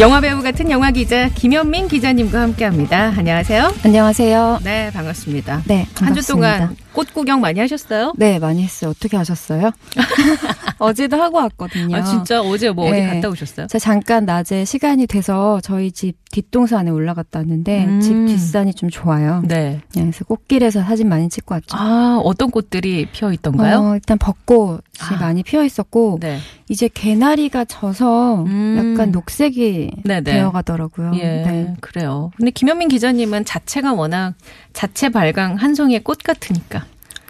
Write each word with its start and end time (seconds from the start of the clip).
영화 0.00 0.22
배우 0.22 0.42
같은 0.42 0.70
영화 0.70 0.90
기자 0.92 1.28
김현민 1.28 1.86
기자님과 1.86 2.40
함께합니다. 2.40 3.12
안녕하세요. 3.18 3.74
안녕하세요. 3.84 4.60
네, 4.64 4.90
반갑습니다. 4.94 5.64
네, 5.66 5.86
한주 5.94 6.26
반갑습니다. 6.26 6.56
동안 6.56 6.76
꽃 6.92 7.12
구경 7.14 7.40
많이 7.40 7.60
하셨어요? 7.60 8.12
네, 8.16 8.38
많이 8.38 8.62
했어요. 8.62 8.90
어떻게 8.90 9.16
하셨어요? 9.16 9.70
어제도 10.78 11.20
하고 11.20 11.38
왔거든요. 11.38 11.96
아, 11.96 12.02
진짜 12.02 12.40
어제 12.40 12.70
뭐 12.70 12.88
어디 12.88 13.00
네. 13.00 13.06
갔다 13.06 13.28
오셨어요? 13.28 13.66
제가 13.66 13.78
잠깐 13.78 14.24
낮에 14.24 14.64
시간이 14.64 15.06
돼서 15.06 15.60
저희 15.62 15.92
집 15.92 16.16
뒷동산에 16.30 16.90
올라갔다 16.90 17.40
왔는데 17.40 17.84
음. 17.84 18.00
집 18.00 18.14
뒷산이 18.26 18.74
좀 18.74 18.88
좋아요. 18.88 19.42
네. 19.46 19.80
네, 19.94 20.02
그래서 20.02 20.24
꽃길에서 20.24 20.82
사진 20.82 21.08
많이 21.08 21.28
찍고 21.28 21.54
왔죠. 21.54 21.76
아, 21.76 22.20
어떤 22.24 22.50
꽃들이 22.50 23.08
피어 23.12 23.32
있던가요? 23.32 23.78
어, 23.80 23.94
일단 23.94 24.16
벚꽃이 24.16 24.80
아. 25.00 25.16
많이 25.20 25.42
피어 25.42 25.64
있었고 25.64 26.18
네. 26.20 26.38
이제 26.68 26.88
개나리가 26.88 27.64
져서 27.64 28.44
음. 28.44 28.94
약간 28.94 29.10
녹색이 29.10 29.90
네네. 30.04 30.22
되어가더라고요. 30.22 31.12
예, 31.16 31.42
네. 31.42 31.74
그래요. 31.80 32.30
근데 32.36 32.52
김현민 32.52 32.88
기자님은 32.88 33.44
자체가 33.44 33.92
워낙 33.92 34.34
자체 34.72 35.08
발광 35.08 35.56
한 35.56 35.74
송이의 35.74 36.04
꽃 36.04 36.18
같으니까. 36.18 36.79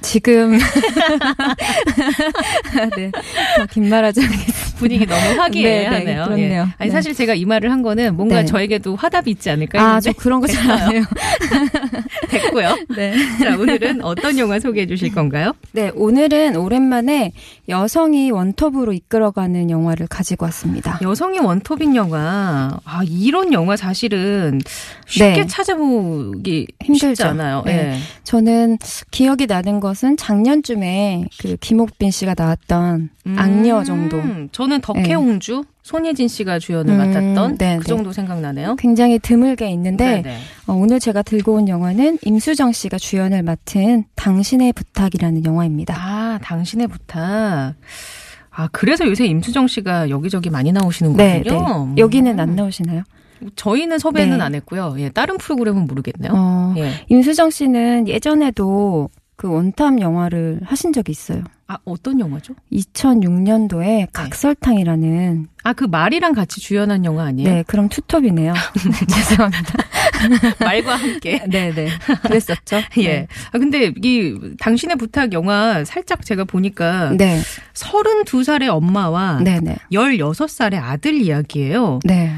지금 0.03 0.59
네, 2.97 3.11
더긴 3.59 3.89
말하지 3.89 4.21
않겠습니다. 4.23 4.77
분위기 4.79 5.07
너무 5.07 5.21
화기애애하네요. 5.39 6.05
네, 6.05 6.15
네, 6.15 6.25
그렇네요. 6.25 6.63
아니 6.79 6.91
네. 6.91 6.91
사실 6.91 7.15
제가 7.15 7.35
이 7.35 7.45
말을 7.45 7.71
한 7.71 7.83
거는 7.83 8.17
뭔가 8.17 8.37
네. 8.37 8.45
저에게도 8.47 8.97
화답이 8.97 9.31
있지 9.31 9.51
않을까 9.51 9.79
아, 9.81 9.85
했는데 9.97 10.13
저 10.13 10.19
그런 10.19 10.41
거 10.41 10.47
잘 10.47 10.71
안 10.71 10.93
해요. 10.93 11.03
됐고요. 12.31 12.79
네. 12.97 13.15
자, 13.43 13.57
오늘은 13.59 14.03
어떤 14.03 14.39
영화 14.39 14.59
소개해 14.59 14.87
주실 14.87 15.13
건가요? 15.13 15.53
네, 15.73 15.91
오늘은 15.95 16.57
오랜만에 16.57 17.33
여성이 17.69 18.31
원톱으로 18.31 18.93
이끌어가는 18.93 19.71
영화를 19.71 20.07
가지고 20.07 20.47
왔습니다. 20.47 20.99
여성이 21.03 21.39
원톱인 21.41 21.95
영화. 21.97 22.79
아, 22.85 23.01
이런 23.07 23.53
영화 23.53 23.77
사실은 23.77 24.61
쉽게 25.11 25.43
네. 25.43 25.47
찾아보기 25.47 26.67
않아요. 27.23 27.63
네. 27.67 27.73
예. 27.73 27.99
저는 28.23 28.79
기억이 29.11 29.47
나는 29.47 29.81
것은 29.81 30.17
작년쯤에 30.17 31.25
그 31.41 31.57
김옥빈 31.57 32.11
씨가 32.11 32.35
나왔던 32.37 33.11
음, 33.27 33.37
악녀 33.39 33.83
정도. 33.83 34.19
저는 34.53 34.81
덕혜옹주 34.81 35.65
손예진 35.83 36.29
씨가 36.29 36.61
주연을 36.61 36.95
음, 36.95 36.99
맡았던 36.99 37.59
네, 37.59 37.77
그 37.79 37.83
네. 37.83 37.89
정도 37.89 38.13
생각나네요. 38.13 38.77
굉장히 38.77 39.19
드물게 39.19 39.69
있는데 39.71 40.23
네네. 40.23 40.39
어, 40.69 40.75
오늘 40.75 41.01
제가 41.01 41.23
들고 41.23 41.55
온 41.55 41.69
영화는 41.69 42.19
임수정 42.23 42.73
씨가 42.73 42.99
주연을 42.99 43.43
맡은 43.43 44.05
당신의 44.15 44.73
부탁이라는 44.73 45.45
영화입니다. 45.45 45.95
아, 45.99 46.39
당신의 46.43 46.87
부탁. 46.87 47.75
아, 48.51 48.69
그래서 48.73 49.07
요새 49.07 49.27
임수정 49.27 49.67
씨가 49.67 50.11
여기저기 50.11 50.51
많이 50.51 50.71
나오시는 50.71 51.17
네, 51.17 51.43
거군요. 51.43 51.87
네. 51.95 52.01
여기는 52.01 52.33
음. 52.33 52.41
안 52.41 52.55
나오시나요? 52.55 53.03
저희는 53.57 53.99
섭외는 53.99 54.39
네. 54.39 54.45
안 54.45 54.55
했고요. 54.55 54.95
예, 54.99 55.09
다른 55.09 55.39
프로그램은 55.39 55.87
모르겠네요. 55.87 56.33
어, 56.35 56.75
예. 56.79 56.93
임수정 57.09 57.51
씨는 57.51 58.09
예전에도 58.09 59.09
그 59.37 59.49
원탐 59.49 60.01
영화를 60.01 60.61
하신 60.65 60.93
적이 60.93 61.13
있어요. 61.13 61.43
아, 61.67 61.79
어떤 61.85 62.21
영화죠? 62.21 62.55
2006년도에 62.73 64.09
각설탕이라는 64.13 65.47
아, 65.63 65.73
그 65.73 65.85
말이랑 65.85 66.35
같이 66.35 66.61
주연한 66.61 67.05
영화 67.05 67.25
아니에요? 67.25 67.49
네, 67.49 67.65
그럼 67.67 67.89
투톱이네요. 67.89 68.53
죄송합니다. 69.09 69.75
말과 70.61 70.97
함께. 70.97 71.43
네, 71.49 71.73
네. 71.73 71.89
그랬었죠. 72.23 72.81
예. 72.99 73.27
아, 73.53 73.59
근데 73.59 73.93
이 74.03 74.37
당신의 74.59 74.97
부탁 74.97 75.33
영화 75.33 75.85
살짝 75.85 76.25
제가 76.25 76.45
보니까 76.45 77.13
네. 77.17 77.41
32살의 77.75 78.69
엄마와 78.69 79.41
네, 79.43 79.61
네. 79.61 79.77
16살의 79.93 80.75
아들 80.83 81.15
이야기예요. 81.15 82.01
네. 82.05 82.35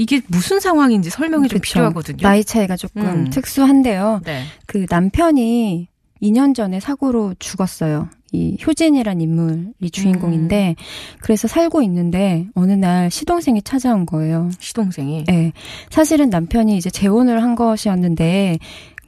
이게 0.00 0.22
무슨 0.28 0.60
상황인지 0.60 1.10
설명이 1.10 1.48
좀 1.48 1.58
그렇죠. 1.58 1.74
필요하거든요. 1.74 2.22
나이 2.22 2.42
차이가 2.42 2.74
조금 2.74 3.02
음. 3.02 3.30
특수한데요. 3.30 4.22
네. 4.24 4.44
그 4.64 4.86
남편이 4.88 5.88
2년 6.22 6.54
전에 6.54 6.80
사고로 6.80 7.34
죽었어요. 7.38 8.08
이 8.32 8.56
효진이란 8.64 9.20
인물이 9.20 9.90
주인공인데 9.92 10.76
그래서 11.20 11.48
살고 11.48 11.82
있는데 11.82 12.46
어느 12.54 12.72
날 12.72 13.10
시동생이 13.10 13.60
찾아온 13.60 14.06
거예요. 14.06 14.50
시동생이. 14.58 15.24
네. 15.24 15.52
사실은 15.90 16.30
남편이 16.30 16.78
이제 16.78 16.88
재혼을 16.88 17.42
한 17.42 17.54
것이었는데 17.54 18.58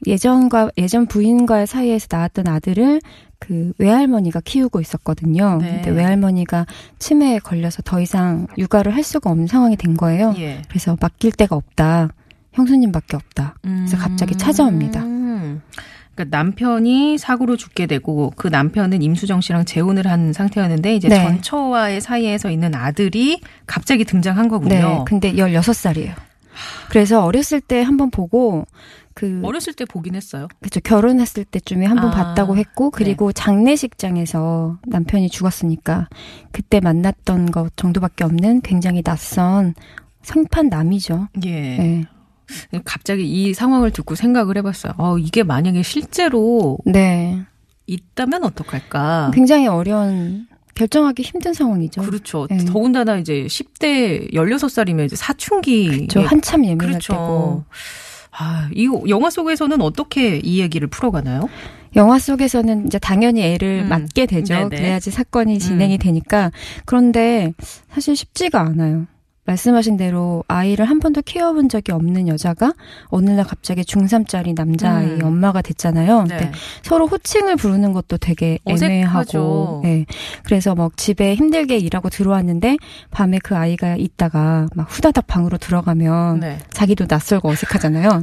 예전과 0.07 0.71
예전 0.79 1.07
부인과의 1.07 1.67
사이에서 1.67 2.09
낳았던 2.11 2.49
아들을 2.49 3.01
그 3.39 3.73
외할머니가 3.79 4.41
키우고 4.45 4.81
있었거든요. 4.81 5.59
네. 5.61 5.75
근데 5.75 5.91
외할머니가 5.91 6.67
치매에 6.99 7.41
걸려서 7.41 7.83
더 7.83 8.01
이상 8.01 8.47
육아를 8.57 8.95
할 8.95 9.03
수가 9.03 9.31
없는 9.31 9.47
상황이 9.49 9.77
된 9.77 9.97
거예요. 9.97 10.35
예. 10.39 10.63
그래서 10.69 10.97
맡길 11.01 11.33
데가 11.33 11.57
없다. 11.57 12.11
형수님밖에 12.53 13.17
없다. 13.17 13.57
그래서 13.63 13.97
갑자기 13.97 14.37
찾아옵니다. 14.37 15.03
음. 15.03 15.63
그러니까 16.15 16.37
남편이 16.37 17.19
사고로 17.19 17.57
죽게 17.57 17.87
되고 17.87 18.33
그 18.37 18.49
남편은 18.49 19.03
임수정 19.03 19.41
씨랑 19.41 19.65
재혼을 19.65 20.07
한 20.07 20.33
상태였는데 20.33 20.95
이제 20.95 21.09
네. 21.09 21.17
전처와의 21.17 22.01
사이에서 22.01 22.51
있는 22.51 22.75
아들이 22.75 23.41
갑자기 23.67 24.05
등장한 24.05 24.49
거군요. 24.49 24.75
네. 24.75 25.05
근데 25.07 25.33
16살이에요. 25.33 26.15
그래서 26.91 27.25
어렸을 27.25 27.61
때 27.61 27.83
한번 27.83 28.11
보고 28.11 28.67
그 29.15 29.41
어렸을 29.45 29.73
때 29.75 29.84
보긴 29.84 30.15
했어요. 30.15 30.49
그죠 30.61 30.81
결혼했을 30.81 31.45
때쯤에 31.45 31.87
한번 31.87 32.09
아, 32.09 32.11
봤다고 32.11 32.56
했고 32.56 32.91
그리고 32.91 33.33
장례식장에서 33.33 34.78
남편이 34.87 35.28
죽었으니까 35.28 36.09
그때 36.50 36.81
만났던 36.81 37.51
것 37.51 37.77
정도밖에 37.77 38.25
없는 38.25 38.62
굉장히 38.62 39.03
낯선 39.03 39.75
생판 40.22 40.69
남이죠. 40.69 41.28
예. 41.45 41.51
네. 41.51 42.06
갑자기 42.84 43.25
이 43.25 43.55
상황을 43.55 43.91
듣고 43.91 44.15
생각을 44.15 44.56
해봤어요. 44.59 44.95
어, 44.99 45.19
이게 45.19 45.43
만약에 45.43 45.83
실제로 45.83 46.78
네. 46.84 47.45
있다면 47.87 48.45
어떡할까? 48.45 49.31
굉장히 49.34 49.67
어려운 49.67 50.47
결정하기 50.75 51.22
힘든 51.22 51.53
상황이죠. 51.53 52.03
그렇죠. 52.03 52.47
네. 52.49 52.59
더군다나 52.65 53.19
이제 53.19 53.45
10대 53.47 54.33
16살이면 54.33 55.06
이제 55.06 55.17
사춘기. 55.17 56.09
저 56.09 56.21
한참 56.21 56.65
예민할 56.65 56.89
그렇죠. 56.89 57.12
때고 57.12 57.65
아, 58.32 58.69
이 58.75 58.88
영화 59.09 59.31
속에서는 59.31 59.81
어떻게 59.81 60.38
이 60.38 60.60
얘기를 60.60 60.88
풀어가나요? 60.88 61.48
영화 61.94 62.19
속에서는 62.19 62.87
이제 62.87 62.98
당연히 62.98 63.43
애를 63.43 63.82
음. 63.84 63.88
맡게 63.88 64.26
되죠. 64.26 64.54
네네. 64.54 64.69
그래야지 64.76 65.10
사건이 65.10 65.59
진행이 65.59 65.97
음. 65.97 65.98
되니까. 65.98 66.50
그런데 66.87 67.53
사실 67.91 68.16
쉽지가 68.16 68.60
않아요. 68.60 69.06
말씀하신 69.44 69.97
대로 69.97 70.44
아이를 70.47 70.84
한 70.84 71.00
번도 71.00 71.22
키워본 71.22 71.69
적이 71.69 71.92
없는 71.92 72.28
여자가 72.28 72.75
어느 73.06 73.30
날 73.30 73.44
갑자기 73.44 73.82
중3짜리 73.82 74.54
남자아이 74.54 75.06
음. 75.06 75.25
엄마가 75.25 75.62
됐잖아요. 75.62 76.19
근데 76.28 76.36
네. 76.36 76.53
서로 76.82 77.08
호칭을 77.08 77.56
부르는 77.56 77.92
것도 77.92 78.19
되게 78.19 78.58
애매하고. 78.66 79.80
네. 79.82 80.06
그래서 80.44 80.76
막 80.76 80.97
집에 80.97 81.34
힘들게 81.34 81.77
일하고 81.77 82.09
들어왔는데 82.09 82.77
밤에 83.10 83.41
그 83.42 83.56
아이가 83.56 83.97
있다가 83.97 84.68
막 84.77 84.86
후다닥 84.89 85.27
방으로 85.27 85.59
들어가면 85.59 86.41
네. 86.41 86.59
자기도 86.71 87.06
낯설고 87.09 87.48
어색하잖아요. 87.48 88.22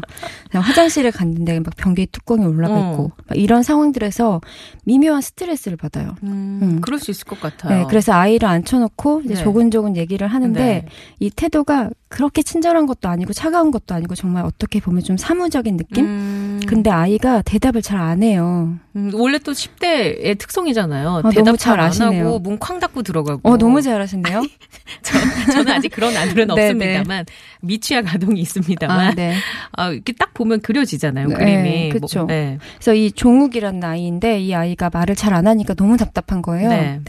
그냥 0.49 0.63
화장실에 0.63 1.11
갔는데 1.11 1.59
막 1.59 1.75
변기 1.75 2.05
뚜껑이 2.05 2.45
올라가 2.45 2.75
어. 2.75 2.91
있고 2.91 3.11
막 3.27 3.37
이런 3.37 3.63
상황들에서 3.63 4.39
미묘한 4.85 5.21
스트레스를 5.21 5.75
받아요. 5.75 6.15
음, 6.23 6.59
음. 6.61 6.81
그럴 6.81 6.97
수 6.97 7.11
있을 7.11 7.25
것 7.25 7.41
같아요. 7.41 7.77
네, 7.77 7.85
그래서 7.89 8.13
아이를 8.13 8.47
앉혀놓고 8.47 9.23
이제 9.25 9.33
네. 9.33 9.43
조근조근 9.43 9.97
얘기를 9.97 10.25
하는데 10.27 10.59
네. 10.59 10.85
이 11.19 11.29
태도가 11.29 11.89
그렇게 12.07 12.41
친절한 12.41 12.85
것도 12.85 13.07
아니고 13.09 13.33
차가운 13.33 13.71
것도 13.71 13.93
아니고 13.93 14.15
정말 14.15 14.43
어떻게 14.45 14.79
보면 14.79 15.03
좀 15.03 15.17
사무적인 15.17 15.77
느낌? 15.77 16.05
음. 16.05 16.59
근데 16.65 16.89
아이가 16.89 17.41
대답을 17.41 17.81
잘 17.81 17.99
안 17.99 18.23
해요. 18.23 18.73
음, 18.95 19.11
원래 19.13 19.37
또 19.39 19.51
10대의 19.51 20.37
특성이잖아요. 20.39 21.21
아, 21.23 21.29
대답 21.29 21.57
잘잘 21.57 21.79
안. 21.79 21.91
하고 22.23 22.39
문 22.39 22.57
쾅 22.57 22.79
닫고 22.79 23.03
들어가고. 23.03 23.41
어, 23.47 23.57
너무 23.57 23.81
잘하시네요. 23.81 24.41
저, 25.03 25.51
저는 25.51 25.71
아직 25.73 25.89
그런 25.89 26.15
아들은 26.15 26.47
네, 26.55 26.67
없습니다만 26.69 27.25
미취학 27.61 28.13
아동이 28.15 28.39
있습니다만 28.41 28.99
아, 28.99 29.11
네. 29.13 29.35
아, 29.73 29.89
이렇게 29.89 30.13
딱 30.13 30.33
보면 30.33 30.61
그려지잖아요. 30.61 31.27
네, 31.27 31.33
그림이. 31.35 31.89
그쵸. 31.89 32.19
뭐, 32.19 32.27
네. 32.27 32.57
그래서 32.75 32.93
이 32.93 33.11
종욱이라는 33.11 33.83
아이인데 33.83 34.39
이 34.41 34.53
아이가 34.55 34.89
말을 34.91 35.15
잘 35.15 35.29
안 35.33 35.45
하니까 35.47 35.73
너무 35.75 35.95
답답한 35.97 36.41
거예요. 36.41 36.69
네. 36.69 37.01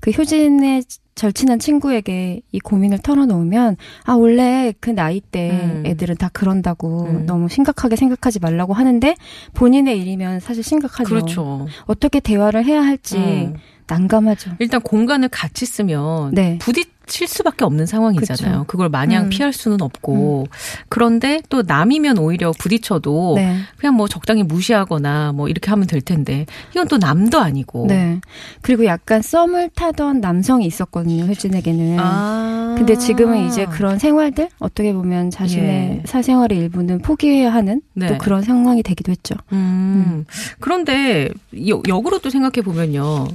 그 0.00 0.10
효진의 0.10 0.82
절친한 1.14 1.58
친구에게 1.58 2.40
이 2.52 2.60
고민을 2.60 2.98
털어놓으면 2.98 3.76
아 4.04 4.12
원래 4.14 4.72
그 4.80 4.90
나이 4.90 5.20
때 5.20 5.50
음. 5.50 5.82
애들은 5.84 6.16
다 6.16 6.30
그런다고 6.32 7.04
음. 7.04 7.26
너무 7.26 7.48
심각하게 7.48 7.96
생각하지 7.96 8.40
말라고 8.40 8.72
하는데 8.72 9.14
본인의 9.54 10.00
일이면 10.00 10.40
사실 10.40 10.62
심각하죠. 10.62 11.08
그렇죠. 11.08 11.66
어떻게 11.84 12.20
대화를 12.20 12.64
해야 12.64 12.82
할지 12.82 13.18
음. 13.18 13.56
난감하죠. 13.90 14.52
일단 14.60 14.80
공간을 14.80 15.28
같이 15.28 15.66
쓰면 15.66 16.34
네. 16.34 16.58
부딪힐 16.58 17.26
수밖에 17.26 17.64
없는 17.64 17.86
상황이잖아요. 17.86 18.52
그쵸. 18.60 18.64
그걸 18.66 18.88
마냥 18.88 19.24
음. 19.24 19.28
피할 19.30 19.52
수는 19.52 19.82
없고. 19.82 20.46
그런데 20.88 21.42
또 21.48 21.62
남이면 21.62 22.18
오히려 22.18 22.52
부딪혀도 22.52 23.34
네. 23.36 23.56
그냥 23.76 23.96
뭐 23.96 24.06
적당히 24.08 24.42
무시하거나 24.44 25.32
뭐 25.32 25.48
이렇게 25.48 25.70
하면 25.70 25.86
될 25.86 26.00
텐데 26.00 26.46
이건 26.70 26.88
또 26.88 26.98
남도 26.98 27.38
아니고. 27.38 27.86
네. 27.88 28.20
그리고 28.62 28.84
약간 28.84 29.22
썸을 29.22 29.70
타던 29.74 30.20
남성이 30.20 30.66
있었거든요, 30.66 31.24
효진에게는. 31.24 31.98
아. 31.98 32.59
근데 32.76 32.96
지금은 32.96 33.46
이제 33.46 33.66
그런 33.66 33.98
생활들 33.98 34.48
어떻게 34.58 34.92
보면 34.92 35.30
자신의 35.30 35.64
예. 35.66 36.02
사생활의 36.06 36.58
일부는 36.58 37.00
포기해야 37.02 37.52
하는 37.52 37.80
네. 37.94 38.06
또 38.08 38.18
그런 38.18 38.42
상황이 38.42 38.82
되기도 38.82 39.12
했죠. 39.12 39.34
음. 39.52 40.24
그런데 40.60 41.28
여- 41.68 41.82
역으로 41.86 42.18
또 42.20 42.30
생각해 42.30 42.62
보면요. 42.64 43.26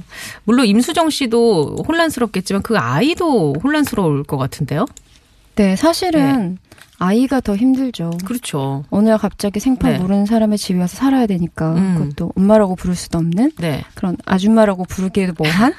물론 0.44 0.66
임수정 0.66 1.10
씨도 1.10 1.84
혼란스럽겠지만 1.86 2.62
그 2.62 2.76
아이도 2.78 3.54
혼란스러울 3.62 4.24
것 4.24 4.36
같은데요. 4.36 4.86
네, 5.56 5.74
사실은 5.76 6.58
아이가 6.98 7.40
더 7.40 7.56
힘들죠. 7.56 8.10
그렇죠. 8.24 8.84
어느 8.90 9.08
날 9.08 9.18
갑자기 9.18 9.60
생판 9.60 9.92
네. 9.92 9.98
모르는 9.98 10.26
사람의 10.26 10.58
집에 10.58 10.78
와서 10.78 10.96
살아야 10.96 11.26
되니까 11.26 11.74
음. 11.74 11.94
그것도 11.98 12.32
엄마라고 12.36 12.74
부를 12.74 12.94
수도 12.94 13.18
없는 13.18 13.52
네. 13.58 13.82
그런 13.94 14.16
아줌마라고 14.24 14.84
부르기에도 14.84 15.34
뭐한. 15.38 15.72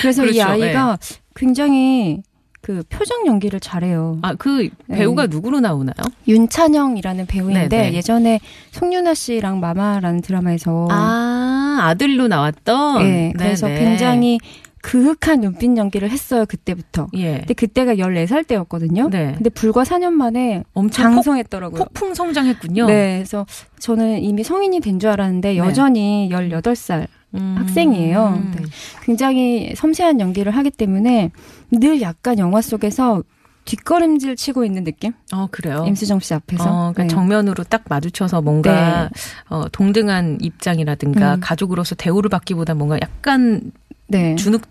그래서 0.00 0.24
이 0.24 0.32
그렇죠. 0.32 0.44
아이가 0.50 0.98
굉장히 1.34 2.22
그 2.62 2.82
표정 2.88 3.26
연기를 3.26 3.58
잘해요. 3.58 4.18
아, 4.22 4.34
그 4.34 4.68
배우가 4.88 5.26
누구로 5.26 5.58
나오나요? 5.60 5.94
윤찬영이라는 6.28 7.26
배우인데 7.26 7.68
네네. 7.68 7.92
예전에 7.94 8.38
송윤아 8.70 9.14
씨랑 9.14 9.58
마마라는 9.60 10.20
드라마에서 10.22 10.86
아, 10.90 11.78
아들로 11.82 12.28
나왔던? 12.28 13.02
예, 13.04 13.32
그래서 13.36 13.66
네네. 13.66 13.80
굉장히 13.80 14.38
그윽한 14.80 15.40
눈빛 15.40 15.76
연기를 15.76 16.10
했어요 16.10 16.44
그때부터. 16.46 17.08
예. 17.14 17.38
근데 17.38 17.54
그때가 17.54 17.96
14살 17.96 18.46
때였거든요. 18.46 19.10
네. 19.10 19.32
근데 19.34 19.50
불과 19.50 19.82
4년 19.82 20.12
만에 20.12 20.62
엄청 20.72 21.04
폭, 21.06 21.14
장성했더라고요. 21.14 21.84
폭풍 21.84 22.14
성장했군요. 22.14 22.86
네, 22.86 23.16
그래서 23.18 23.44
저는 23.80 24.22
이미 24.22 24.42
성인이 24.44 24.78
된 24.80 24.98
줄 25.00 25.10
알았는데 25.10 25.52
네. 25.52 25.58
여전히 25.58 26.28
18살 26.32 27.06
음. 27.34 27.56
학생이에요. 27.58 28.42
네. 28.56 28.62
굉장히 29.04 29.72
섬세한 29.76 30.20
연기를 30.20 30.54
하기 30.56 30.70
때문에 30.70 31.30
늘 31.70 32.00
약간 32.02 32.38
영화 32.38 32.60
속에서 32.60 33.22
뒷걸음질 33.64 34.36
치고 34.36 34.64
있는 34.64 34.82
느낌? 34.84 35.12
어, 35.32 35.46
그래요. 35.50 35.84
임수정 35.86 36.20
씨 36.20 36.34
앞에서. 36.34 36.64
어, 36.64 36.92
그러니까 36.92 37.02
네. 37.04 37.08
정면으로 37.08 37.64
딱 37.64 37.84
마주쳐서 37.88 38.42
뭔가 38.42 39.08
어, 39.48 39.64
동등한 39.70 40.38
입장이라든가 40.40 41.36
음. 41.36 41.40
가족으로서 41.40 41.94
대우를 41.94 42.28
받기보다 42.28 42.74
뭔가 42.74 42.98
약간 43.00 43.72
네. 44.08 44.34
주눅 44.34 44.62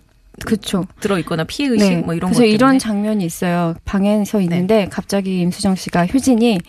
그쵸. 0.46 0.86
들어 1.00 1.20
있거나 1.20 1.44
피해 1.44 1.70
의식 1.70 2.06
뭐 2.06 2.14
이런 2.14 2.32
것 2.32 2.38
그래서. 2.38 2.54
이런 2.54 2.80
장면이 2.80 3.24
있어요. 3.24 3.76
방에서 3.86 4.42
있는데 4.42 4.88
갑자기 4.90 5.40
임수정 5.42 5.76
씨가 5.76 6.08
효진이 6.08 6.60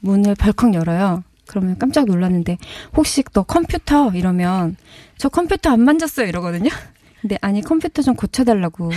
문을 0.00 0.34
벌컥 0.34 0.74
열어요. 0.74 1.24
그러면 1.46 1.78
깜짝 1.78 2.06
놀랐는데 2.06 2.58
혹시 2.96 3.22
너 3.32 3.42
컴퓨터 3.42 4.10
이러면 4.12 4.76
저 5.16 5.28
컴퓨터 5.28 5.70
안 5.70 5.80
만졌어요 5.80 6.26
이러거든요. 6.26 6.70
근데 7.20 7.38
아니 7.40 7.60
컴퓨터 7.60 8.02
좀 8.02 8.14
고쳐달라고 8.14 8.90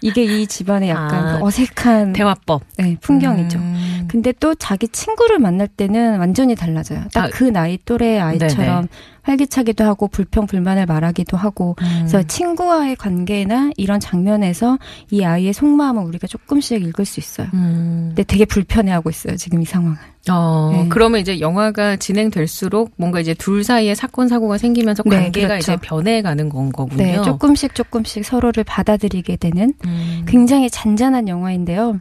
이게 0.00 0.22
이 0.22 0.46
집안의 0.46 0.90
약간 0.90 1.26
아, 1.26 1.38
그 1.38 1.44
어색한 1.44 2.12
대화법 2.12 2.62
네, 2.76 2.96
풍경이죠. 3.00 3.58
음. 3.58 4.08
근데 4.08 4.32
또 4.32 4.54
자기 4.54 4.86
친구를 4.88 5.38
만날 5.38 5.66
때는 5.66 6.18
완전히 6.18 6.54
달라져요. 6.54 7.00
아, 7.00 7.08
딱그 7.08 7.44
나이 7.44 7.78
또래 7.84 8.18
아이처럼 8.18 8.88
활기차기도 9.24 9.84
하고 9.84 10.06
불평 10.06 10.46
불만을 10.46 10.86
말하기도 10.86 11.36
하고 11.36 11.74
음. 11.80 11.86
그래서 11.98 12.22
친구와의 12.22 12.96
관계나 12.96 13.70
이런 13.76 13.98
장면에서 13.98 14.78
이 15.10 15.24
아이의 15.24 15.52
속마음을 15.52 16.04
우리가 16.04 16.26
조금씩 16.26 16.82
읽을 16.82 17.04
수 17.04 17.20
있어요. 17.20 17.48
음. 17.54 18.06
근데 18.08 18.22
되게 18.22 18.44
불편해하고 18.44 19.10
있어요, 19.10 19.36
지금 19.36 19.60
이 19.62 19.64
상황을. 19.64 19.96
어, 20.30 20.70
네. 20.72 20.88
그러면 20.88 21.20
이제 21.20 21.40
영화가 21.40 21.96
진행될수록 21.96 22.92
뭔가 22.96 23.20
이제 23.20 23.34
둘 23.34 23.64
사이에 23.64 23.94
사건 23.94 24.28
사고가 24.28 24.56
생기면서 24.56 25.02
네, 25.04 25.16
관계가 25.16 25.48
그렇죠. 25.48 25.72
이제 25.72 25.76
변해가는 25.82 26.48
건 26.48 26.72
거군요. 26.72 27.02
네, 27.02 27.22
조금씩 27.22 27.74
조금씩 27.74 28.24
서로를 28.24 28.64
받아들이게 28.64 29.36
되는 29.36 29.74
음. 29.84 30.24
굉장히 30.26 30.70
잔잔한 30.70 31.28
영화인데요. 31.28 32.00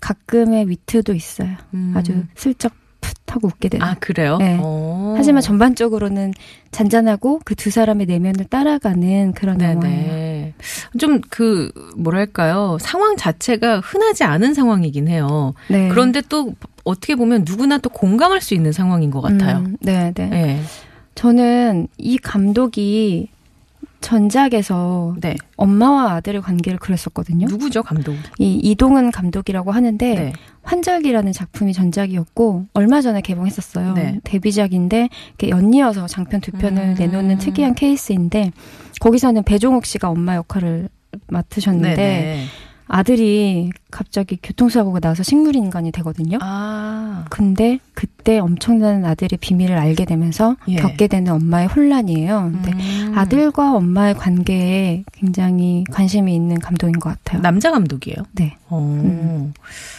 가끔의 0.00 0.68
위트도 0.68 1.14
있어요. 1.14 1.56
음. 1.72 1.94
아주 1.96 2.24
슬쩍 2.34 2.72
풋 2.74 2.83
하고 3.26 3.48
웃게 3.48 3.68
되는. 3.68 3.84
아 3.84 3.94
그래요? 3.98 4.36
네. 4.38 4.58
어. 4.60 5.14
하지만 5.16 5.42
전반적으로는 5.42 6.32
잔잔하고 6.70 7.40
그 7.44 7.54
두 7.54 7.70
사람의 7.70 8.06
내면을 8.06 8.44
따라가는 8.44 9.32
그런 9.32 9.58
영화예요. 9.58 9.80
네네. 9.80 10.54
좀그 10.98 11.72
뭐랄까요 11.96 12.76
상황 12.78 13.16
자체가 13.16 13.80
흔하지 13.80 14.24
않은 14.24 14.52
상황이긴 14.52 15.08
해요. 15.08 15.54
네. 15.70 15.88
그런데 15.88 16.20
또 16.28 16.52
어떻게 16.84 17.14
보면 17.14 17.44
누구나 17.46 17.78
또 17.78 17.88
공감할 17.88 18.42
수 18.42 18.52
있는 18.52 18.72
상황인 18.72 19.10
것 19.10 19.22
같아요. 19.22 19.60
음, 19.60 19.78
네, 19.80 20.12
네. 20.14 20.26
네. 20.26 20.60
저는 21.14 21.88
이 21.96 22.18
감독이 22.18 23.28
전작에서 24.04 25.16
네. 25.18 25.34
엄마와 25.56 26.12
아들의 26.12 26.42
관계를 26.42 26.78
그렸었거든요. 26.78 27.46
누구죠 27.46 27.82
감독? 27.82 28.14
이 28.38 28.60
이동은 28.62 29.10
감독이라고 29.10 29.72
하는데 29.72 30.14
네. 30.14 30.32
환절기라는 30.62 31.32
작품이 31.32 31.72
전작이었고 31.72 32.66
얼마 32.74 33.00
전에 33.00 33.22
개봉했었어요. 33.22 33.94
네. 33.94 34.20
데뷔작인데 34.22 35.08
이렇게 35.28 35.48
연이어서 35.48 36.06
장편 36.06 36.42
두 36.42 36.52
편을 36.52 36.82
음. 36.82 36.94
내놓는 36.98 37.38
특이한 37.38 37.74
케이스인데 37.74 38.52
거기서는 39.00 39.42
배종욱 39.42 39.86
씨가 39.86 40.10
엄마 40.10 40.36
역할을 40.36 40.90
맡으셨는데 41.28 41.96
네네. 41.96 42.44
아들이 42.86 43.70
갑자기 43.90 44.38
교통사고가 44.42 45.00
나서 45.00 45.22
식물인간이 45.22 45.90
되거든요. 45.92 46.38
아. 46.42 47.24
근데 47.30 47.78
그때 47.94 48.38
엄청난 48.38 49.04
아들의 49.04 49.38
비밀을 49.40 49.76
알게 49.76 50.04
되면서 50.04 50.56
예. 50.68 50.76
겪게 50.76 51.06
되는 51.06 51.32
엄마의 51.32 51.66
혼란이에요. 51.68 52.50
근데 52.52 52.72
음. 52.72 53.12
아들과 53.16 53.74
엄마의 53.74 54.14
관계에 54.14 55.04
굉장히 55.12 55.84
관심이 55.90 56.34
있는 56.34 56.58
감독인 56.58 56.98
것 56.98 57.10
같아요. 57.10 57.40
남자 57.40 57.70
감독이에요. 57.70 58.16
네. 58.32 58.56
어. 58.68 58.78
음. 58.78 59.54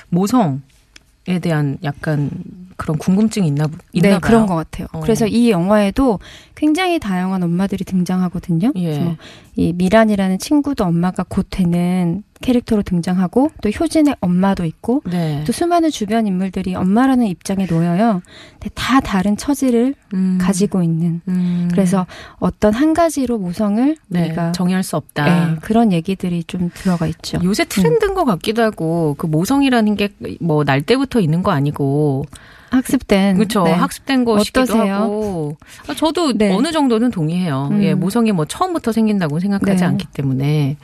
모성에 0.10 1.39
대한 1.42 1.77
약간 1.84 2.30
그런 2.77 2.98
궁금증이 2.98 3.48
있나 3.48 3.68
있나 3.94 4.10
네, 4.10 4.10
봐요. 4.10 4.20
그런 4.20 4.46
것 4.46 4.56
같아요. 4.56 4.88
어. 4.92 5.00
그래서 5.00 5.25
이 5.27 5.50
영화에도 5.50 6.20
굉장히 6.56 7.00
다양한 7.00 7.42
엄마들이 7.42 7.84
등장하거든요. 7.86 8.74
예. 8.75 8.82
그래서 8.82 9.15
이 9.56 9.74
미란이라는 9.74 10.39
친구도 10.39 10.84
엄마가 10.84 11.25
곧 11.27 11.48
되는 11.50 12.24
캐릭터로 12.42 12.82
등장하고 12.84 13.50
또 13.62 13.70
효진의 13.70 14.15
엄마도 14.20 14.65
있고 14.65 15.01
네. 15.06 15.44
또 15.48 15.51
수많은 15.54 15.89
주변 15.89 16.27
인물들이 16.27 16.75
엄마라는 16.75 17.27
입장에 17.27 17.65
놓여요. 17.65 18.22
근데 18.54 18.70
다 18.75 19.00
다른 19.00 19.38
처지를 19.38 19.96
음. 20.13 20.38
가지고 20.42 20.84
있는. 20.84 21.22
음. 21.27 21.70
그래서 21.72 22.06
어떤 22.39 22.74
한 22.74 22.94
가지로 22.94 23.38
모성을 23.38 23.96
네, 24.08 24.25
우리가 24.25 24.51
정의할 24.51 24.84
수 24.84 24.98
없다. 24.98 25.25
네, 25.25 25.56
그런 25.62 25.92
얘기들이 25.92 26.44
좀 26.44 26.70
들어가 26.74 27.08
있죠. 27.08 27.39
요새 27.44 27.63
트렌드인 27.65 28.13
것 28.13 28.25
같기도 28.25 28.62
하고 28.63 29.15
그 29.18 29.25
모성이라는 29.27 29.96
게 29.96 30.10
뭐 30.42 30.63
날 30.65 30.82
때부터 30.82 31.20
있는 31.20 31.44
거 31.44 31.51
아니고 31.51 32.25
학습된 32.72 33.36
그렇죠 33.38 33.63
네. 33.63 33.72
학습된 33.72 34.25
것이기도? 34.25 34.75
하고 34.89 35.58
아, 35.88 35.94
저도 35.94 36.34
네. 36.34 36.51
어느 36.54 36.72
정도는 36.72 37.12
동의해요. 37.12 37.70
음. 37.72 37.84
예, 37.84 37.94
모성이 37.94 38.32
뭐 38.32 38.46
처음부터 38.46 38.92
생긴다고 38.92 39.39
생각하지 39.39 39.82
네. 39.82 39.86
않기 39.86 40.08
때문에 40.13 40.77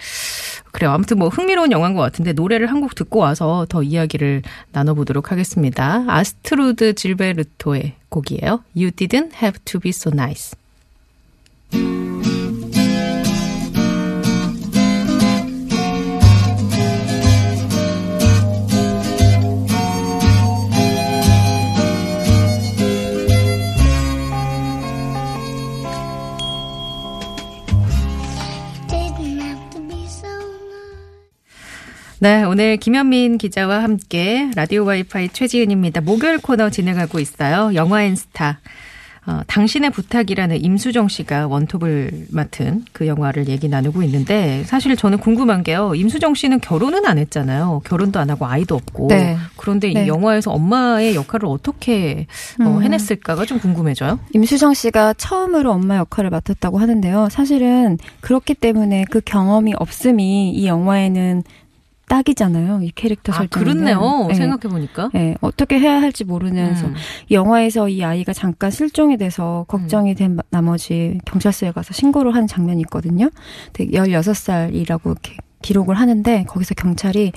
그래요. 0.72 0.92
아무튼 0.92 1.18
뭐 1.20 1.28
흥미로운 1.30 1.72
영화인 1.72 1.94
것 1.96 2.02
같은데 2.02 2.34
노래를 2.34 2.68
한 2.68 2.82
곡 2.82 2.96
듣고 2.96 3.20
와서 3.20 3.66
더 3.70 3.84
이야기를 3.84 4.42
나눠보도록 4.72 5.32
하겠습니다. 5.32 6.04
아스트루드 6.08 6.96
질베르토의 6.96 7.94
곡이에요. 8.10 8.64
You 8.76 8.92
didn't 8.92 9.34
have 9.36 9.60
to 9.66 9.80
be 9.80 9.90
so 9.90 10.12
nice. 10.12 10.56
네, 32.24 32.44
오늘 32.44 32.78
김현민 32.78 33.40
기자와 33.40 33.82
함께 33.82 34.52
라디오 34.56 34.86
와이파이 34.86 35.30
최지은입니다. 35.30 36.02
목요일 36.02 36.38
코너 36.38 36.70
진행하고 36.70 37.18
있어요. 37.18 37.74
영화 37.74 38.04
앤스타. 38.04 38.60
어, 39.26 39.42
당신의 39.48 39.90
부탁이라는 39.90 40.64
임수정 40.64 41.08
씨가 41.08 41.48
원톱을 41.48 42.28
맡은 42.30 42.86
그 42.92 43.08
영화를 43.08 43.48
얘기 43.50 43.68
나누고 43.70 44.04
있는데 44.04 44.64
사실 44.66 44.96
저는 44.96 45.18
궁금한 45.18 45.64
게요. 45.64 45.96
임수정 45.96 46.36
씨는 46.36 46.60
결혼은 46.60 47.08
안 47.08 47.18
했잖아요. 47.18 47.82
결혼도 47.86 48.20
안 48.20 48.30
하고 48.30 48.46
아이도 48.46 48.76
없고. 48.76 49.08
네. 49.08 49.38
그런데 49.58 49.92
네. 49.92 50.06
이 50.06 50.08
영화에서 50.08 50.52
엄마의 50.52 51.16
역할을 51.16 51.48
어떻게 51.48 52.28
어, 52.60 52.66
음. 52.66 52.84
해냈을까가 52.84 53.46
좀 53.46 53.60
궁금해져요. 53.60 54.20
임수정 54.34 54.76
씨가 54.76 55.16
처음으로 55.16 55.72
엄마 55.72 55.98
역할을 55.98 56.30
맡았다고 56.30 56.78
하는데요. 56.78 57.30
사실은 57.32 57.98
그렇기 58.22 58.54
때문에 58.54 59.06
그 59.10 59.22
경험이 59.26 59.74
없음이 59.76 60.52
이 60.52 60.68
영화에는 60.68 61.42
딱이잖아요. 62.12 62.82
이 62.84 62.92
캐릭터 62.94 63.32
아, 63.32 63.38
설정은. 63.38 63.66
그렇네요. 63.66 64.26
네. 64.28 64.34
생각해 64.34 64.70
보니까. 64.70 65.10
네, 65.14 65.36
어떻게 65.40 65.80
해야 65.80 66.02
할지 66.02 66.26
모르면서 66.26 66.88
음. 66.88 66.96
이 67.30 67.34
영화에서 67.34 67.88
이 67.88 68.04
아이가 68.04 68.34
잠깐 68.34 68.70
실종이 68.70 69.16
돼서 69.16 69.64
걱정이 69.70 70.14
된 70.16 70.38
나머지 70.50 71.20
경찰서에 71.26 71.72
가서 71.72 71.94
신고를 71.94 72.36
하는 72.36 72.48
장면이 72.48 72.82
있거든요. 72.82 73.30
근데 73.72 73.98
16살이라고 73.98 75.06
이렇게 75.06 75.38
기록을 75.62 75.96
하는데 75.96 76.44
거기서 76.50 76.76
경찰이 76.76 77.32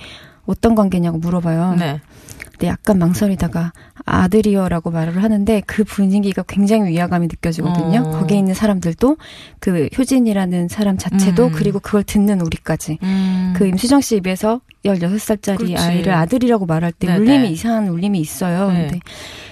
어떤 0.45 0.75
관계냐고 0.75 1.19
물어봐요. 1.19 1.77
네. 1.79 2.01
근데 2.55 2.69
약간 2.69 2.99
망설이다가 2.99 3.73
아들이요라고 4.05 4.91
말을 4.91 5.23
하는데 5.23 5.63
그 5.67 5.83
분위기가 5.83 6.45
굉장히 6.47 6.91
위화감이 6.91 7.27
느껴지거든요. 7.27 8.01
어. 8.07 8.11
거기에 8.13 8.39
있는 8.39 8.55
사람들도 8.55 9.17
그 9.59 9.89
효진이라는 9.97 10.69
사람 10.69 10.97
자체도 10.97 11.47
음. 11.47 11.53
그리고 11.53 11.81
그걸 11.81 12.05
듣는 12.05 12.41
우리까지 12.41 12.99
음. 13.03 13.55
그 13.57 13.67
임수정 13.67 14.01
씨 14.01 14.17
입에서 14.17 14.61
16살짜리 14.85 15.59
그렇지. 15.59 15.77
아이를 15.77 16.13
아들이라고 16.13 16.67
말할 16.67 16.93
때 16.93 17.09
네네. 17.09 17.19
울림이 17.19 17.51
이상한 17.51 17.89
울림이 17.89 18.21
있어요. 18.21 18.71
네. 18.71 18.83
근데 18.83 19.01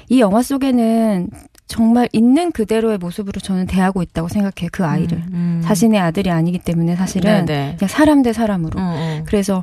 이 0.09 0.21
영화 0.21 0.43
속에는 0.43 1.29
정말 1.67 2.09
있는 2.13 2.53
그대로의 2.53 2.99
모습으로 2.99 3.41
저는 3.41 3.67
대하고 3.67 4.03
있다고 4.03 4.29
생각해요. 4.29 4.69
그 4.71 4.85
아이를. 4.85 5.19
음, 5.19 5.33
음. 5.33 5.61
자신의 5.65 5.99
아들이 5.99 6.31
아니기 6.31 6.59
때문에 6.59 6.95
사실은 6.97 7.47
네네. 7.47 7.77
그냥 7.79 7.89
사람 7.89 8.23
대 8.23 8.33
사람으로. 8.33 8.79
어, 8.79 8.85
어. 8.85 9.23
그래서 9.27 9.63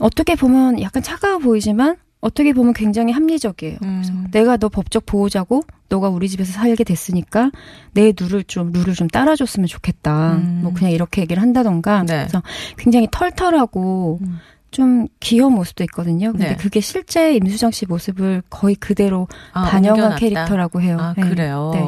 어떻게 0.00 0.36
보면 0.36 0.80
약간 0.80 1.02
차가워 1.02 1.38
보이지만 1.38 1.96
어떻게 2.20 2.52
보면 2.52 2.72
굉장히 2.72 3.12
합리적이에요. 3.12 3.78
그래서 3.78 4.12
음. 4.12 4.26
내가 4.32 4.56
너 4.56 4.68
법적 4.68 5.06
보호자고 5.06 5.62
너가 5.88 6.08
우리 6.08 6.28
집에서 6.28 6.52
살게 6.52 6.84
됐으니까 6.84 7.50
내 7.92 8.12
룰을 8.18 8.44
좀 8.44 8.72
룰을 8.72 8.94
좀 8.94 9.08
따라줬으면 9.08 9.66
좋겠다. 9.66 10.34
음. 10.34 10.60
뭐 10.62 10.72
그냥 10.74 10.92
이렇게 10.92 11.22
얘기를 11.22 11.40
한다던가. 11.40 12.02
네. 12.02 12.18
그래서 12.18 12.42
굉장히 12.76 13.08
털털하고 13.10 14.18
음. 14.22 14.38
좀 14.78 15.08
귀여운 15.18 15.54
모습도 15.54 15.82
있거든요. 15.84 16.30
근데 16.30 16.50
네. 16.50 16.56
그게 16.56 16.78
실제 16.78 17.34
임수정 17.34 17.72
씨 17.72 17.84
모습을 17.84 18.42
거의 18.48 18.76
그대로 18.76 19.26
아, 19.52 19.64
반영한 19.64 20.12
옮겨놨다. 20.12 20.16
캐릭터라고 20.20 20.80
해요. 20.80 20.98
아, 21.00 21.14
네. 21.16 21.28
그래요? 21.28 21.72
네. 21.74 21.84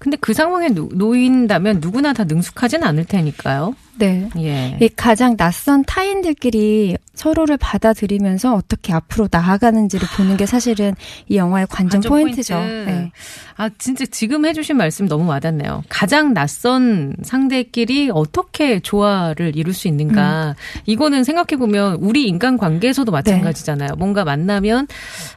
근데 0.00 0.16
그 0.20 0.34
상황에 0.34 0.68
놓- 0.70 0.90
놓인다면 0.92 1.78
누구나 1.80 2.12
다 2.12 2.24
능숙하진 2.24 2.82
않을 2.82 3.04
테니까요. 3.04 3.76
네. 3.98 4.28
예. 4.38 4.76
이 4.80 4.88
가장 4.88 5.36
낯선 5.36 5.84
타인들끼리 5.84 6.96
서로를 7.14 7.58
받아들이면서 7.58 8.54
어떻게 8.54 8.92
앞으로 8.94 9.28
나아가는지를 9.30 10.08
보는 10.16 10.36
게 10.38 10.46
사실은 10.46 10.94
이 11.28 11.36
영화의 11.36 11.66
관전, 11.68 12.00
관전 12.00 12.08
포인트죠. 12.10 12.54
포인트. 12.54 12.90
네. 12.90 13.12
아, 13.58 13.68
진짜 13.78 14.06
지금 14.10 14.46
해주신 14.46 14.78
말씀 14.78 15.06
너무 15.06 15.28
와닿네요. 15.28 15.84
가장 15.90 16.32
낯선 16.32 17.14
상대끼리 17.22 18.10
어떻게 18.12 18.80
조화를 18.80 19.54
이룰 19.56 19.74
수 19.74 19.88
있는가. 19.88 20.56
이거는 20.86 21.22
생각해보면 21.22 21.96
우리 22.00 22.26
인간 22.32 22.56
관계에서도 22.58 23.10
마찬가지잖아요. 23.12 23.90
뭔가 23.98 24.24
만나면 24.24 24.88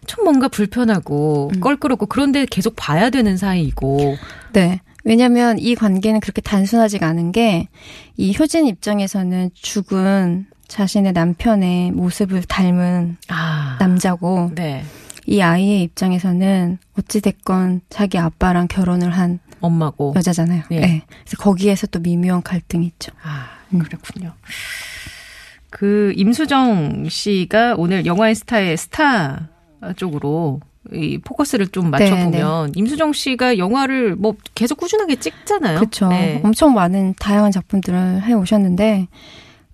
좀 0.08 0.24
뭔가 0.24 0.48
불편하고 0.48 1.52
음. 1.54 1.60
껄끄럽고 1.60 2.06
그런데 2.08 2.46
계속 2.50 2.76
봐야 2.76 3.10
되는 3.10 3.38
사이이고. 3.38 4.16
네. 4.54 4.82
왜냐면 5.04 5.60
이 5.60 5.76
관계는 5.76 6.20
그렇게 6.20 6.42
단순하지가 6.42 7.06
않은 7.08 7.32
게 7.32 7.68
이 8.18 8.36
효진 8.38 8.66
입장에서는 8.68 9.52
죽은 9.54 10.46
자신의 10.68 11.14
남편의 11.14 11.92
모습을 11.92 12.44
닮은 12.44 13.18
아. 13.28 13.78
남자고 13.80 14.52
네. 14.56 14.84
이 15.28 15.42
아이의 15.42 15.82
입장에서는 15.84 16.78
어찌됐건 16.98 17.82
자기 17.90 18.18
아빠랑 18.18 18.68
결혼을 18.68 19.10
한 19.12 19.40
엄마고. 19.60 20.14
여자잖아요. 20.16 20.64
예. 20.72 20.80
네. 20.80 21.02
그래서 21.24 21.38
거기에서 21.38 21.88
또 21.88 22.00
미묘한 22.00 22.42
갈등이 22.42 22.86
있죠. 22.88 23.12
아, 23.24 23.48
음. 23.74 23.80
그렇군요. 23.80 24.34
그 25.76 26.14
임수정 26.16 27.10
씨가 27.10 27.76
오늘 27.78 28.06
영화의 28.06 28.34
스타의 28.34 28.78
스타 28.78 29.50
쪽으로 29.98 30.62
이 30.94 31.18
포커스를 31.18 31.68
좀 31.68 31.92
맞춰보면 31.92 32.72
임수정 32.76 33.12
씨가 33.12 33.58
영화를 33.58 34.16
뭐 34.16 34.36
계속 34.54 34.78
꾸준하게 34.78 35.18
찍잖아요. 35.18 35.80
그렇죠. 35.80 36.08
네. 36.08 36.40
엄청 36.46 36.74
많은 36.74 37.14
다양한 37.20 37.52
작품들을 37.52 38.24
해 38.24 38.32
오셨는데 38.32 39.10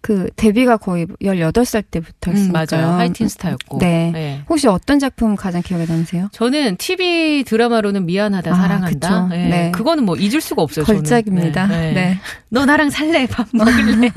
그 0.01 0.29
데뷔가 0.35 0.77
거의 0.77 1.05
18살 1.21 1.83
때부터 1.91 2.31
음. 2.31 2.51
맞아요. 2.51 2.87
하이틴 2.93 3.27
스타였고. 3.27 3.77
네. 3.77 4.41
혹시 4.49 4.67
어떤 4.67 4.97
작품 4.97 5.35
가장 5.35 5.61
기억에 5.61 5.85
남으세요? 5.85 6.29
저는 6.31 6.77
TV 6.77 7.43
드라마로는 7.45 8.07
미안하다 8.07 8.51
아, 8.51 8.55
사랑한다. 8.55 9.27
네. 9.27 9.49
네. 9.49 9.71
그거는 9.71 10.03
뭐 10.03 10.15
잊을 10.15 10.41
수가 10.41 10.63
없어요. 10.63 10.85
걸작입니다. 10.85 11.67
저는. 11.67 11.93
네. 11.93 12.17
너 12.49 12.65
나랑 12.65 12.89
살래 12.89 13.27
밥 13.27 13.47
먹을래. 13.53 14.11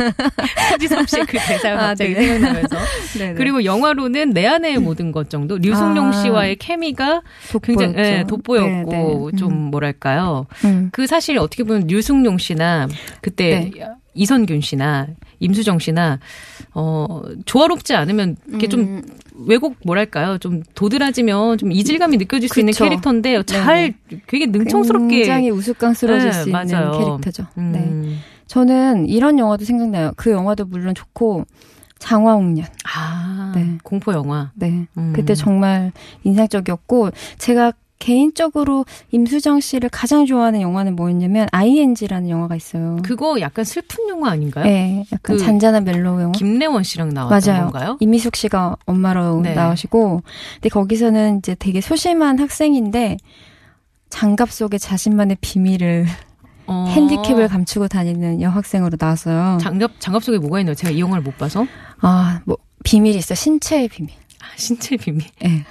서지섭 0.70 1.08
씨의 1.08 1.26
그 1.26 1.38
대사가 1.38 1.74
아, 1.84 1.86
갑자기 1.88 2.14
네. 2.14 2.26
생각나면서. 2.28 2.76
네. 3.18 3.34
그리고 3.34 3.64
영화로는 3.64 4.30
내 4.30 4.46
안의 4.46 4.78
모든 4.78 5.12
것 5.12 5.28
정도. 5.28 5.58
류승룡 5.58 6.08
아. 6.08 6.12
씨와의 6.12 6.56
케미가 6.56 7.20
돋보였죠. 7.52 7.92
굉장히 7.92 8.08
예, 8.08 8.24
돋보였고 8.26 8.90
네, 8.90 9.32
네. 9.32 9.36
좀 9.38 9.52
음. 9.52 9.56
뭐랄까요. 9.70 10.46
음. 10.64 10.88
그 10.92 11.06
사실 11.06 11.38
어떻게 11.38 11.62
보면 11.62 11.86
류승룡 11.88 12.38
씨나 12.38 12.88
그때 13.20 13.70
이선균 14.14 14.60
씨나 14.60 15.08
임수정 15.40 15.78
씨나 15.78 16.20
어 16.74 17.22
조화롭지 17.44 17.94
않으면 17.94 18.36
이렇게 18.48 18.68
좀 18.68 18.80
음. 18.80 19.02
왜곡 19.46 19.76
뭐랄까요 19.84 20.38
좀 20.38 20.62
도드라지면 20.74 21.58
좀 21.58 21.72
이질감이 21.72 22.16
느껴질 22.16 22.48
수 22.48 22.60
있는 22.60 22.72
그쵸. 22.72 22.84
캐릭터인데 22.84 23.42
잘 23.42 23.94
되게 24.26 24.46
능청스럽게 24.46 25.16
굉장히 25.16 25.50
우스꽝스러워질 25.50 26.30
네, 26.30 26.32
수 26.32 26.48
있는 26.48 26.52
맞아요. 26.52 26.98
캐릭터죠. 26.98 27.46
음, 27.58 27.72
네. 27.72 28.16
저는 28.46 29.08
이런 29.08 29.38
영화도 29.38 29.64
생각나요. 29.64 30.12
그 30.16 30.30
영화도 30.30 30.66
물론 30.66 30.94
좋고 30.94 31.44
장화홍련. 31.98 32.66
아 32.94 33.52
네. 33.54 33.78
공포 33.82 34.12
영화 34.12 34.52
네. 34.54 34.86
음. 34.96 35.12
그때 35.14 35.34
정말 35.34 35.92
인상적이었고 36.22 37.10
제가 37.38 37.72
개인적으로 37.98 38.84
임수정 39.12 39.60
씨를 39.60 39.88
가장 39.88 40.26
좋아하는 40.26 40.60
영화는 40.60 40.94
뭐였냐면 40.96 41.48
ING라는 41.52 42.28
영화가 42.28 42.54
있어요. 42.56 42.98
그거 43.02 43.40
약간 43.40 43.64
슬픈 43.64 44.08
영화 44.08 44.30
아닌가요? 44.30 44.64
네, 44.64 45.06
약간 45.12 45.20
그 45.22 45.38
잔잔한 45.38 45.84
멜로 45.84 46.20
영화. 46.20 46.32
김래원 46.32 46.82
씨랑 46.82 47.10
나왔던 47.14 47.54
맞아요. 47.54 47.70
건가요? 47.70 47.96
이미숙 48.00 48.36
씨가 48.36 48.76
엄마로 48.84 49.40
네. 49.40 49.54
나오시고, 49.54 50.22
근데 50.54 50.68
거기서는 50.68 51.38
이제 51.38 51.54
되게 51.58 51.80
소심한 51.80 52.38
학생인데 52.38 53.16
장갑 54.10 54.50
속에 54.50 54.76
자신만의 54.78 55.38
비밀을 55.40 56.06
어. 56.66 56.86
핸디캡을 56.94 57.48
감추고 57.48 57.88
다니는 57.88 58.40
여학생으로 58.42 58.96
나왔어요. 59.00 59.58
장갑 59.60 59.92
장갑 60.00 60.22
속에 60.24 60.38
뭐가 60.38 60.60
있나요? 60.60 60.74
제가 60.74 60.92
이 60.92 61.00
영화를 61.00 61.22
못 61.22 61.36
봐서 61.38 61.66
아, 62.00 62.40
뭐 62.44 62.56
비밀이 62.84 63.16
있어. 63.16 63.34
신체의 63.34 63.88
비밀. 63.88 64.14
아, 64.44 64.52
신체 64.56 64.96
비밀. 64.96 65.22
예. 65.44 65.64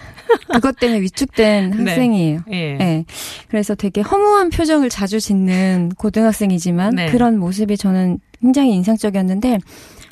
그것 0.52 0.78
때문에 0.80 1.02
위축된 1.02 1.72
네. 1.72 1.78
학생이에요. 1.78 2.40
예. 2.52 2.58
예. 2.80 3.06
그래서 3.50 3.76
되게 3.76 4.02
허무한 4.02 4.50
표정을 4.50 4.90
자주 4.90 5.20
짓는 5.20 5.92
고등학생이지만 5.98 6.96
네. 6.96 7.12
그런 7.12 7.38
모습이 7.40 7.78
저는 7.78 8.20
굉장히 8.42 8.74
인상적이었는데 8.76 9.60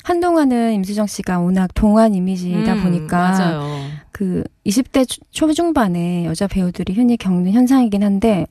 한동안은 0.04 0.72
임수정 0.74 1.06
씨가 1.06 1.38
워낙 1.40 1.68
동안 1.74 2.14
이미지이다 2.14 2.74
음, 2.74 2.82
보니까 2.82 3.16
맞아요. 3.18 3.86
그 4.10 4.42
20대 4.66 5.08
초- 5.08 5.20
초중반의 5.30 6.24
여자 6.24 6.46
배우들이 6.46 6.94
흔히 6.94 7.16
겪는 7.16 7.52
현상이긴 7.52 8.02
한데 8.02 8.46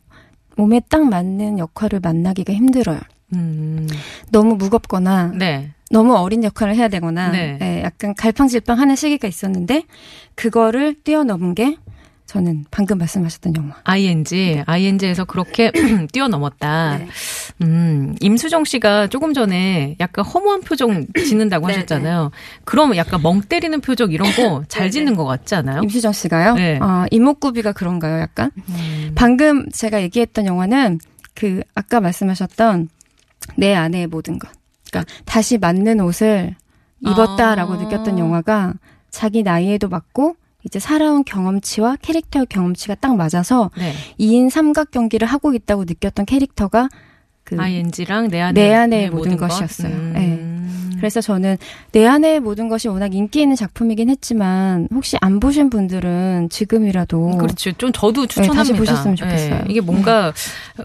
몸에 0.56 0.82
딱 0.90 1.04
맞는 1.04 1.60
역할을 1.60 2.00
만나기가 2.02 2.54
힘들어요. 2.54 3.00
음. 3.34 3.88
너무 4.32 4.56
무겁거나 4.56 5.34
네. 5.38 5.72
너무 5.92 6.16
어린 6.16 6.44
역할을 6.44 6.76
해야 6.76 6.88
되거나 6.88 7.30
네. 7.32 7.58
예, 7.62 7.84
약간 7.84 8.14
갈팡질팡하는 8.16 8.96
시기가 8.96 9.28
있었는데 9.28 9.84
그거를 10.36 10.96
뛰어넘은 11.04 11.54
게 11.56 11.78
저는 12.32 12.64
방금 12.72 12.98
말씀하셨던 12.98 13.56
영화. 13.58 13.76
ING, 13.84 14.64
ING에서 14.66 15.26
그렇게 15.26 15.70
뛰어넘었다. 16.14 17.00
네. 17.00 17.08
음, 17.62 18.16
임수정 18.22 18.64
씨가 18.64 19.08
조금 19.08 19.34
전에 19.34 19.98
약간 20.00 20.24
허무한 20.24 20.62
표정 20.62 21.06
짓는다고 21.14 21.68
네, 21.68 21.74
하셨잖아요. 21.74 22.32
그럼 22.64 22.96
약간 22.96 23.22
멍 23.22 23.42
때리는 23.42 23.82
표정 23.82 24.12
이런 24.14 24.32
거 24.32 24.64
잘 24.70 24.84
네, 24.86 24.92
짓는 24.92 25.16
것 25.16 25.26
같지 25.26 25.56
않아요? 25.56 25.82
임수정 25.84 26.14
씨가요? 26.14 26.54
네. 26.56 26.80
아, 26.82 27.06
이목구비가 27.12 27.74
그런가요, 27.74 28.22
약간? 28.22 28.52
음. 28.70 29.12
방금 29.14 29.70
제가 29.70 30.02
얘기했던 30.02 30.46
영화는 30.46 31.00
그 31.36 31.60
아까 31.76 32.00
말씀하셨던 32.00 32.88
내 33.58 33.74
안의 33.76 34.08
모든 34.08 34.40
것. 34.40 34.50
그러니까 34.92 35.12
다시 35.26 35.58
맞는 35.58 36.00
옷을 36.02 36.56
입었다라고 37.00 37.74
아. 37.74 37.78
느꼈던 37.78 38.20
영화가 38.20 38.76
자기 39.10 39.42
나이에도 39.42 39.90
맞고 39.90 40.36
이제 40.64 40.78
살아온 40.78 41.24
경험치와 41.24 41.98
캐릭터의 42.02 42.46
경험치가 42.48 42.96
딱 42.96 43.16
맞아서 43.16 43.72
네. 43.76 43.94
2인 44.20 44.50
삼각 44.52 44.92
경기를 44.92 45.28
하고 45.28 45.54
있다고 45.56 45.86
느꼈던 45.86 46.26
캐릭터가 46.26 46.90
그 47.44 47.60
ING랑 47.60 48.30
내 48.30 48.40
안에 48.40 48.62
내 48.62 48.74
안의 48.74 49.10
모든 49.10 49.38
것이었어요. 49.38 49.92
음. 49.92 50.14
그래서 50.98 51.22
저는 51.22 51.58
내 51.92 52.06
안의 52.06 52.40
모든 52.40 52.70
것이 52.70 52.88
워낙 52.88 53.14
인기 53.14 53.42
있는 53.42 53.56
작품이긴 53.56 54.10
했지만 54.10 54.88
혹시 54.94 55.18
안 55.22 55.40
보신 55.40 55.70
분들은 55.70 56.50
지금이라도 56.50 57.38
그렇죠. 57.38 57.72
좀 57.74 57.92
저도 57.92 58.28
추천합니다. 58.28 58.54
네, 58.54 58.58
다시 58.58 58.74
보셨으면 58.74 59.16
좋겠어요. 59.16 59.56
네. 59.56 59.66
이게 59.70 59.82
뭔가 59.82 60.34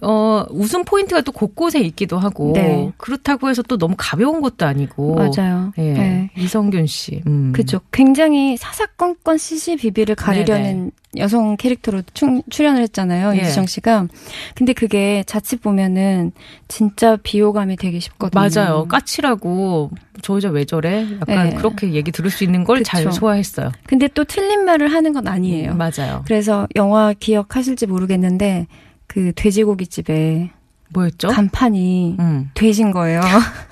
어 0.02 0.44
웃음 0.50 0.84
포인트가 0.84 1.20
또 1.20 1.32
곳곳에 1.32 1.80
있기도 1.80 2.18
하고 2.18 2.52
네. 2.54 2.90
그렇다고 2.96 3.48
해서 3.48 3.62
또 3.62 3.76
너무 3.78 3.94
가벼운 3.98 4.40
것도 4.40 4.66
아니고 4.66 5.14
맞아요. 5.14 5.72
예. 5.78 5.92
네. 5.92 6.30
이성균 6.36 6.86
씨. 6.86 7.22
음. 7.26 7.52
그죠. 7.54 7.80
굉장히 7.92 8.56
사사건건 8.56 9.38
시시비비를 9.38 10.14
가리려는 10.14 10.62
네네. 10.62 10.90
여성 11.18 11.56
캐릭터로 11.56 12.02
충- 12.14 12.42
출연을 12.50 12.82
했잖아요. 12.82 13.34
예. 13.36 13.42
이수정 13.42 13.66
씨가. 13.66 14.06
근데 14.54 14.72
그게 14.72 15.22
자칫 15.26 15.60
보면은 15.62 16.32
진짜 16.68 17.16
비호감이 17.16 17.76
되기 17.76 18.00
쉽거든요. 18.00 18.40
맞아요. 18.40 18.86
까칠하고 18.88 19.90
저 20.22 20.36
여자 20.36 20.48
왜 20.48 20.64
저래? 20.64 21.06
약간 21.20 21.50
네. 21.50 21.54
그렇게 21.56 21.92
얘기 21.92 22.10
들을 22.12 22.30
수 22.30 22.44
있는 22.44 22.64
걸 22.64 22.82
잘. 22.82 23.10
소화했어요. 23.12 23.72
근데 23.86 24.08
또 24.08 24.24
틀린 24.24 24.64
말을 24.64 24.92
하는 24.92 25.12
건 25.12 25.28
아니에요. 25.28 25.72
음, 25.72 25.78
맞아요. 25.78 26.22
그래서 26.26 26.66
영화 26.76 27.12
기억하실지 27.12 27.86
모르겠는데 27.86 28.66
그 29.06 29.32
돼지고기 29.34 29.86
집에 29.86 30.50
뭐였죠? 30.90 31.28
간판이 31.28 32.16
음. 32.18 32.50
돼진 32.54 32.90
거예요. 32.92 33.20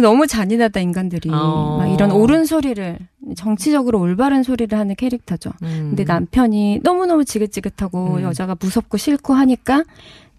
너무 0.00 0.26
잔인하다 0.26 0.80
인간들이 0.80 1.30
어. 1.32 1.78
막 1.78 1.86
이런 1.88 2.10
옳은 2.12 2.44
소리를 2.44 2.98
정치적으로 3.36 4.00
올바른 4.00 4.42
소리를 4.42 4.76
하는 4.78 4.94
캐릭터죠. 4.94 5.50
음. 5.62 5.88
근데 5.90 6.04
남편이 6.04 6.80
너무너무 6.82 7.24
지긋지긋하고 7.24 8.16
음. 8.16 8.22
여자가 8.22 8.56
무섭고 8.58 8.96
싫고 8.96 9.34
하니까 9.34 9.84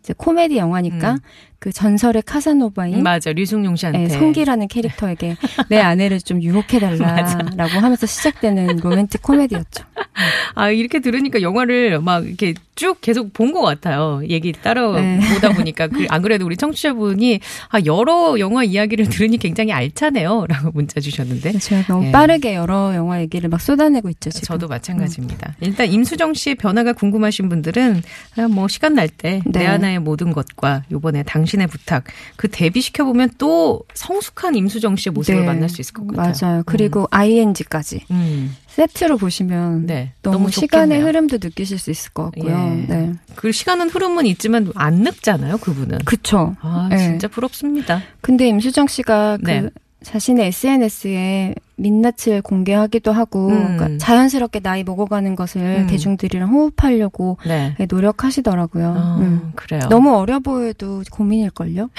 이제 0.02 0.14
코미디 0.16 0.58
영화니까 0.58 1.14
음. 1.14 1.20
그 1.60 1.72
전설의 1.74 2.24
카사노바인 2.24 3.04
맞아. 3.04 3.34
류승용 3.34 3.76
씨한테. 3.76 4.00
네, 4.00 4.10
성기라는 4.10 4.70
캐릭터에게 4.70 5.36
내 5.70 5.80
아내를 5.80 6.22
좀 6.22 6.42
유혹해달라라고 6.42 7.74
하면서 7.80 8.06
시작되는 8.06 8.78
로맨틱 8.78 9.22
코미디였죠. 9.22 9.84
아, 10.56 10.70
이렇게 10.70 11.00
들으니까 11.00 11.42
영화를 11.42 12.00
막 12.02 12.26
이렇게 12.28 12.54
쭉 12.76 13.00
계속 13.02 13.34
본 13.34 13.50
것 13.52 13.62
같아요. 13.62 14.22
얘기 14.30 14.52
따라 14.54 14.92
네. 15.00 15.20
보다 15.34 15.52
보니까. 15.52 15.88
그- 15.88 16.06
안 16.10 16.22
그래도 16.22 16.46
우리 16.46 16.56
청취자분이 16.56 17.40
아, 17.70 17.80
여러 17.86 18.38
영화 18.40 18.64
이야기를 18.64 19.10
들으니 19.10 19.38
굉장히 19.38 19.72
알차네요. 19.74 20.46
라고 20.50 20.72
문자 20.72 21.00
주셨는데. 21.02 21.54
제가 21.60 21.88
너무 21.88 22.08
예. 22.08 22.12
빠르게 22.12 22.56
여러 22.56 22.94
영화 22.96 23.20
얘기를 23.22 23.50
막 23.50 23.60
쏟아내고 23.60 24.10
있죠 24.12 24.30
지금. 24.30 24.46
저도 24.46 24.68
마찬가지입니다. 24.68 25.56
일단 25.62 25.88
임수정 25.92 26.34
씨의 26.36 26.56
변화가 26.56 26.94
궁금하신 26.94 27.50
분들은 27.50 28.02
그냥 28.36 28.52
뭐 28.54 28.68
시간 28.68 28.94
날 28.94 29.10
때내 29.10 29.42
네. 29.46 29.66
하나의 29.66 30.00
모든 30.00 30.32
것과 30.32 30.84
요번에 30.92 31.24
당신의 31.24 31.68
부탁 31.68 32.04
그 32.38 32.48
데뷔시켜 32.50 33.04
보면 33.04 33.32
또 33.38 33.82
성숙한 33.94 34.56
임수정 34.56 34.96
씨의 34.96 35.14
모습을 35.14 35.42
네. 35.42 35.46
만날 35.46 35.70
수 35.70 35.82
있을 35.82 35.94
것 35.94 36.08
같아요. 36.08 36.34
맞아요. 36.42 36.64
그리고 36.66 37.08
ING까지 37.12 38.02
음. 38.12 38.56
세트로 38.80 39.18
보시면 39.18 39.88
네. 39.88 40.14
너무, 40.22 40.38
너무 40.38 40.52
시간의. 40.52 41.02
흐름도 41.02 41.40
느끼실 41.42 41.78
수 41.78 41.92
있을 41.92 42.12
것 42.12 42.32
같고요. 42.32 42.86
예. 42.88 42.94
네. 42.94 43.14
그 43.36 43.52
시간은 43.52 43.90
흐름은 43.90 44.26
있지만 44.28 44.72
안 44.76 44.96
늙잖아요, 45.02 45.58
그분은. 45.58 46.00
그쵸. 46.06 46.56
아, 46.62 46.88
네. 46.90 46.98
진짜 46.98 47.28
부럽습니다. 47.28 48.02
근데 48.22 48.48
임수정 48.48 48.88
씨가 48.88 49.40
그 49.44 49.52
네. 49.52 49.70
자신의 50.04 50.48
SNS에 50.48 51.56
민낯을 51.80 52.42
공개하기도 52.44 53.12
하고 53.12 53.50
음. 53.50 53.78
그러니까 53.78 53.98
자연스럽게 53.98 54.60
나이 54.60 54.84
먹어가는 54.84 55.36
것을 55.36 55.62
음. 55.62 55.88
대중들이랑 55.88 56.50
호흡하려고 56.50 57.38
네. 57.46 57.76
노력하시더라고요. 57.90 58.88
아, 58.88 59.18
음. 59.20 59.52
그래요. 59.56 59.82
너무 59.90 60.16
어려 60.16 60.40
보여도 60.40 61.04
고민일걸요? 61.12 61.90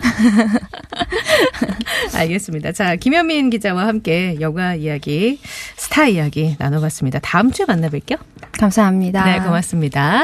알겠습니다. 2.14 2.72
자, 2.72 2.96
김현민 2.96 3.50
기자와 3.50 3.86
함께 3.86 4.36
영화 4.40 4.74
이야기, 4.74 5.40
스타 5.76 6.06
이야기 6.06 6.56
나눠봤습니다. 6.58 7.18
다음 7.20 7.50
주에 7.50 7.66
만나뵐게요. 7.66 8.18
감사합니다. 8.58 9.24
네, 9.24 9.40
고맙습니다. 9.40 10.22